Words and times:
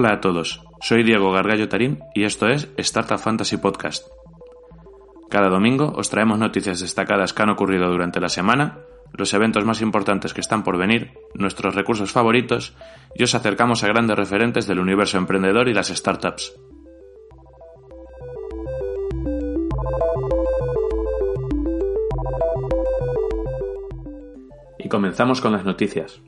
Hola 0.00 0.12
a 0.12 0.20
todos, 0.20 0.62
soy 0.80 1.02
Diego 1.02 1.32
Gargallo 1.32 1.68
Tarín 1.68 1.98
y 2.14 2.22
esto 2.22 2.46
es 2.46 2.68
Startup 2.76 3.18
Fantasy 3.18 3.56
Podcast. 3.56 4.06
Cada 5.28 5.48
domingo 5.48 5.92
os 5.96 6.08
traemos 6.08 6.38
noticias 6.38 6.78
destacadas 6.78 7.32
que 7.32 7.42
han 7.42 7.50
ocurrido 7.50 7.90
durante 7.90 8.20
la 8.20 8.28
semana, 8.28 8.78
los 9.12 9.34
eventos 9.34 9.64
más 9.64 9.82
importantes 9.82 10.34
que 10.34 10.40
están 10.40 10.62
por 10.62 10.78
venir, 10.78 11.14
nuestros 11.34 11.74
recursos 11.74 12.12
favoritos 12.12 12.76
y 13.16 13.24
os 13.24 13.34
acercamos 13.34 13.82
a 13.82 13.88
grandes 13.88 14.16
referentes 14.16 14.68
del 14.68 14.78
universo 14.78 15.18
emprendedor 15.18 15.68
y 15.68 15.74
las 15.74 15.88
startups. 15.88 16.54
Y 24.78 24.88
comenzamos 24.88 25.40
con 25.40 25.50
las 25.50 25.64
noticias. 25.64 26.22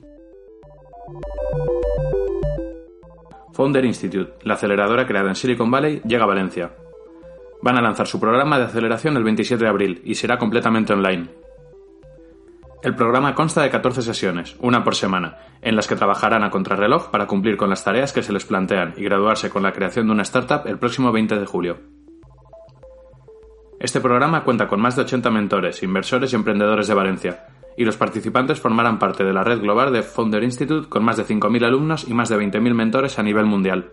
Founder 3.53 3.85
Institute, 3.85 4.33
la 4.43 4.55
aceleradora 4.55 5.07
creada 5.07 5.29
en 5.29 5.35
Silicon 5.35 5.71
Valley, 5.71 6.01
llega 6.07 6.25
a 6.25 6.29
Valencia. 6.29 6.73
Van 7.63 7.77
a 7.77 7.83
lanzar 7.83 8.07
su 8.07 8.19
programa 8.19 8.59
de 8.59 8.65
aceleración 8.65 9.17
el 9.17 9.25
27 9.25 9.63
de 9.63 9.69
abril 9.69 10.03
y 10.05 10.15
será 10.15 10.39
completamente 10.39 10.93
online. 10.93 11.29
El 12.83 12.95
programa 12.95 13.35
consta 13.35 13.61
de 13.61 13.69
14 13.69 14.01
sesiones, 14.01 14.57
una 14.61 14.83
por 14.83 14.95
semana, 14.95 15.37
en 15.61 15.77
las 15.77 15.87
que 15.87 15.97
trabajarán 15.97 16.43
a 16.45 16.51
contrarreloj 16.51 17.11
para 17.11 17.27
cumplir 17.27 17.59
con 17.59 17.69
las 17.69 17.85
tareas 17.85 18.15
que 18.15 18.23
se 18.23 18.33
les 18.33 18.47
plantean 18.47 18.95
y 18.97 19.05
graduarse 19.05 19.51
con 19.51 19.63
la 19.63 19.73
creación 19.73 20.07
de 20.07 20.13
una 20.13 20.23
startup 20.23 20.67
el 20.67 20.79
próximo 20.79 21.13
20 21.13 21.39
de 21.39 21.45
julio. 21.45 21.79
Este 23.79 24.01
programa 24.01 24.45
cuenta 24.45 24.67
con 24.67 24.81
más 24.81 24.97
de 24.97 25.03
80 25.03 25.31
mentores, 25.31 25.83
inversores 25.83 26.33
y 26.33 26.37
emprendedores 26.37 26.87
de 26.87 26.95
Valencia, 26.95 27.47
y 27.77 27.85
los 27.85 27.97
participantes 27.97 28.61
formarán 28.61 28.99
parte 28.99 29.25
de 29.25 29.33
la 29.33 29.45
red 29.45 29.61
global 29.61 29.93
de 29.93 30.03
Founder 30.03 30.43
Institute 30.43 30.89
con 30.89 31.05
más 31.05 31.17
de 31.17 31.25
5.000 31.25 31.65
alumnos 31.65 32.09
y 32.09 32.15
más 32.15 32.29
de 32.29 32.37
20.000 32.37 32.75
mentores 32.75 33.19
a 33.19 33.23
nivel 33.23 33.47
mundial. 33.47 33.91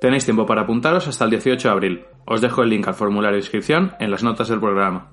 Tenéis 0.00 0.24
tiempo 0.24 0.46
para 0.46 0.62
apuntaros 0.62 1.06
hasta 1.08 1.24
el 1.24 1.30
18 1.30 1.68
de 1.68 1.72
abril. 1.72 2.04
Os 2.24 2.40
dejo 2.40 2.62
el 2.62 2.70
link 2.70 2.88
al 2.88 2.94
formulario 2.94 3.36
de 3.36 3.42
inscripción 3.42 3.92
en 4.00 4.10
las 4.10 4.22
notas 4.22 4.48
del 4.48 4.58
programa. 4.58 5.10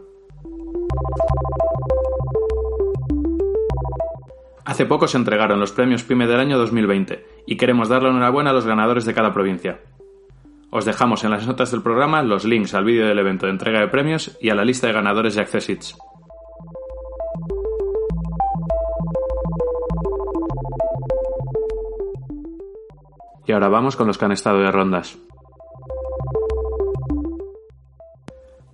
Hace 4.63 4.85
poco 4.85 5.07
se 5.07 5.17
entregaron 5.17 5.59
los 5.59 5.71
premios 5.71 6.03
PyME 6.03 6.27
del 6.27 6.39
año 6.39 6.57
2020 6.57 7.25
y 7.45 7.57
queremos 7.57 7.89
darle 7.89 8.09
enhorabuena 8.09 8.51
a 8.51 8.53
los 8.53 8.65
ganadores 8.65 9.05
de 9.05 9.13
cada 9.13 9.33
provincia. 9.33 9.79
Os 10.69 10.85
dejamos 10.85 11.23
en 11.23 11.31
las 11.31 11.47
notas 11.47 11.71
del 11.71 11.81
programa 11.81 12.21
los 12.21 12.45
links 12.45 12.73
al 12.73 12.83
vídeo 12.83 13.07
del 13.07 13.19
evento 13.19 13.45
de 13.45 13.53
entrega 13.53 13.79
de 13.79 13.87
premios 13.87 14.37
y 14.41 14.49
a 14.49 14.55
la 14.55 14.65
lista 14.65 14.87
de 14.87 14.93
ganadores 14.93 15.35
de 15.35 15.41
Accessits. 15.41 15.97
Y 23.47 23.53
ahora 23.53 23.69
vamos 23.69 23.95
con 23.95 24.07
los 24.07 24.17
que 24.17 24.25
han 24.25 24.33
estado 24.33 24.59
de 24.59 24.71
rondas. 24.71 25.17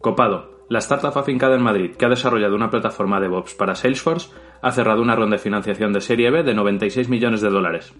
Copado, 0.02 0.66
la 0.68 0.80
startup 0.80 1.18
afincada 1.18 1.56
en 1.56 1.62
Madrid, 1.62 1.96
que 1.96 2.06
ha 2.06 2.10
desarrollado 2.10 2.56
una 2.56 2.72
plataforma 2.72 3.20
de 3.20 3.28
DevOps 3.28 3.54
para 3.54 3.76
Salesforce, 3.76 4.32
ha 4.62 4.72
cerrado 4.72 5.02
una 5.02 5.16
ronda 5.16 5.38
de 5.38 5.44
financiación 5.44 5.94
de 5.94 6.02
serie 6.02 6.32
B 6.32 6.44
de 6.44 6.56
96 6.56 7.08
millones 7.08 7.42
de 7.42 7.50
dólares. 7.50 7.94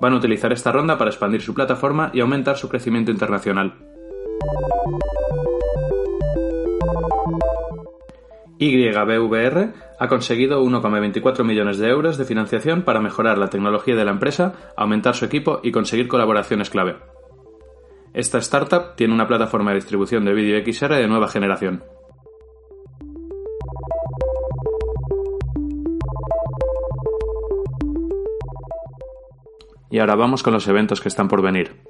Van 0.00 0.12
a 0.12 0.16
utilizar 0.16 0.52
esta 0.52 0.72
ronda 0.72 0.98
para 0.98 1.10
expandir 1.10 1.40
su 1.40 1.54
plataforma 1.54 2.10
y 2.12 2.20
aumentar 2.20 2.56
su 2.56 2.68
crecimiento 2.68 3.10
internacional. 3.10 3.74
YBVR 8.58 9.72
ha 9.98 10.08
conseguido 10.08 10.62
1,24 10.62 11.44
millones 11.44 11.78
de 11.78 11.88
euros 11.88 12.18
de 12.18 12.24
financiación 12.24 12.82
para 12.82 13.00
mejorar 13.00 13.38
la 13.38 13.50
tecnología 13.50 13.94
de 13.94 14.04
la 14.04 14.10
empresa, 14.10 14.72
aumentar 14.76 15.14
su 15.14 15.24
equipo 15.24 15.60
y 15.62 15.70
conseguir 15.70 16.08
colaboraciones 16.08 16.70
clave. 16.70 16.96
Esta 18.14 18.38
startup 18.38 18.96
tiene 18.96 19.14
una 19.14 19.28
plataforma 19.28 19.70
de 19.70 19.76
distribución 19.76 20.24
de 20.24 20.34
vídeo 20.34 20.60
XR 20.64 20.96
de 20.96 21.08
nueva 21.08 21.28
generación. 21.28 21.84
Y 29.90 30.00
ahora 30.00 30.16
vamos 30.16 30.42
con 30.42 30.52
los 30.52 30.68
eventos 30.68 31.00
que 31.00 31.08
están 31.08 31.28
por 31.28 31.42
venir. 31.42 31.87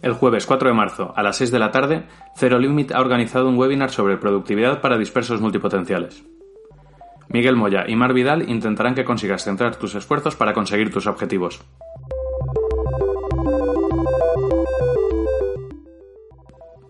El 0.00 0.12
jueves 0.12 0.46
4 0.46 0.68
de 0.68 0.74
marzo, 0.74 1.12
a 1.16 1.22
las 1.22 1.36
6 1.36 1.50
de 1.50 1.58
la 1.58 1.72
tarde, 1.72 2.06
Zero 2.36 2.58
Limit 2.58 2.92
ha 2.92 3.00
organizado 3.00 3.48
un 3.48 3.58
webinar 3.58 3.90
sobre 3.90 4.16
productividad 4.16 4.80
para 4.80 4.96
dispersos 4.96 5.40
multipotenciales. 5.40 6.24
Miguel 7.28 7.56
Moya 7.56 7.84
y 7.86 7.96
Mar 7.96 8.14
Vidal 8.14 8.48
intentarán 8.48 8.94
que 8.94 9.04
consigas 9.04 9.44
centrar 9.44 9.76
tus 9.76 9.94
esfuerzos 9.94 10.36
para 10.36 10.54
conseguir 10.54 10.92
tus 10.92 11.06
objetivos. 11.06 11.62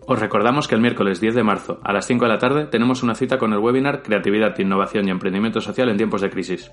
Os 0.05 0.19
recordamos 0.19 0.67
que 0.67 0.75
el 0.75 0.81
miércoles 0.81 1.19
10 1.19 1.35
de 1.35 1.43
marzo, 1.43 1.79
a 1.83 1.93
las 1.93 2.07
5 2.07 2.25
de 2.25 2.29
la 2.29 2.39
tarde, 2.39 2.65
tenemos 2.65 3.03
una 3.03 3.15
cita 3.15 3.37
con 3.37 3.53
el 3.53 3.59
webinar 3.59 4.01
Creatividad, 4.01 4.57
Innovación 4.57 5.07
y 5.07 5.11
Emprendimiento 5.11 5.61
Social 5.61 5.89
en 5.89 5.97
tiempos 5.97 6.21
de 6.21 6.29
crisis. 6.29 6.71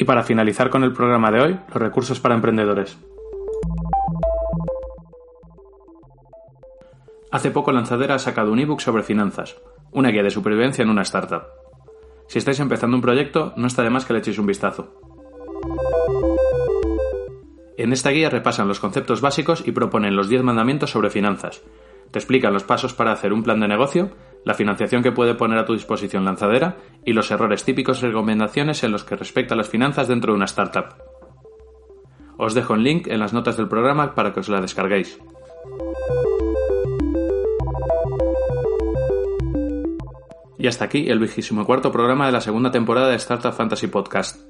Y 0.00 0.04
para 0.04 0.22
finalizar 0.22 0.70
con 0.70 0.82
el 0.82 0.94
programa 0.94 1.30
de 1.30 1.40
hoy, 1.42 1.58
los 1.68 1.76
recursos 1.76 2.20
para 2.20 2.34
emprendedores. 2.34 2.96
Hace 7.30 7.50
poco 7.50 7.70
Lanzadera 7.70 8.14
ha 8.14 8.18
sacado 8.18 8.50
un 8.50 8.60
ebook 8.60 8.80
sobre 8.80 9.02
finanzas, 9.02 9.58
una 9.92 10.08
guía 10.08 10.22
de 10.22 10.30
supervivencia 10.30 10.82
en 10.82 10.88
una 10.88 11.02
startup. 11.02 11.42
Si 12.28 12.38
estáis 12.38 12.60
empezando 12.60 12.96
un 12.96 13.02
proyecto, 13.02 13.52
no 13.56 13.66
está 13.66 13.82
de 13.82 13.90
más 13.90 14.06
que 14.06 14.14
le 14.14 14.20
echéis 14.20 14.38
un 14.38 14.46
vistazo. 14.46 14.88
En 17.76 17.92
esta 17.92 18.08
guía 18.08 18.30
repasan 18.30 18.68
los 18.68 18.80
conceptos 18.80 19.20
básicos 19.20 19.62
y 19.66 19.72
proponen 19.72 20.16
los 20.16 20.30
10 20.30 20.44
mandamientos 20.44 20.92
sobre 20.92 21.10
finanzas. 21.10 21.60
Te 22.10 22.18
explican 22.18 22.54
los 22.54 22.64
pasos 22.64 22.94
para 22.94 23.12
hacer 23.12 23.34
un 23.34 23.42
plan 23.42 23.60
de 23.60 23.68
negocio 23.68 24.12
la 24.44 24.54
financiación 24.54 25.02
que 25.02 25.12
puede 25.12 25.34
poner 25.34 25.58
a 25.58 25.64
tu 25.64 25.74
disposición 25.74 26.24
lanzadera 26.24 26.76
y 27.04 27.12
los 27.12 27.30
errores 27.30 27.64
típicos 27.64 28.02
y 28.02 28.06
recomendaciones 28.06 28.82
en 28.84 28.92
los 28.92 29.04
que 29.04 29.16
respecta 29.16 29.54
a 29.54 29.56
las 29.56 29.68
finanzas 29.68 30.08
dentro 30.08 30.32
de 30.32 30.36
una 30.36 30.46
startup. 30.46 30.94
Os 32.36 32.54
dejo 32.54 32.72
un 32.72 32.82
link 32.82 33.06
en 33.06 33.20
las 33.20 33.32
notas 33.32 33.56
del 33.56 33.68
programa 33.68 34.14
para 34.14 34.32
que 34.32 34.40
os 34.40 34.48
la 34.48 34.60
descarguéis. 34.60 35.20
Y 40.58 40.66
hasta 40.66 40.84
aquí 40.84 41.08
el 41.08 41.18
vigésimo 41.18 41.64
cuarto 41.64 41.90
programa 41.90 42.26
de 42.26 42.32
la 42.32 42.40
segunda 42.40 42.70
temporada 42.70 43.08
de 43.08 43.16
Startup 43.16 43.52
Fantasy 43.52 43.86
Podcast. 43.86 44.40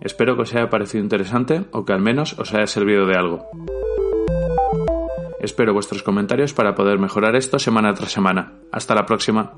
Espero 0.00 0.36
que 0.36 0.42
os 0.42 0.54
haya 0.54 0.70
parecido 0.70 1.02
interesante 1.02 1.64
o 1.72 1.84
que 1.84 1.92
al 1.92 2.00
menos 2.00 2.38
os 2.38 2.54
haya 2.54 2.66
servido 2.66 3.06
de 3.06 3.14
algo. 3.14 3.46
Espero 5.48 5.72
vuestros 5.72 6.02
comentarios 6.02 6.52
para 6.52 6.74
poder 6.74 6.98
mejorar 6.98 7.34
esto 7.34 7.58
semana 7.58 7.94
tras 7.94 8.12
semana. 8.12 8.60
Hasta 8.70 8.94
la 8.94 9.06
próxima. 9.06 9.54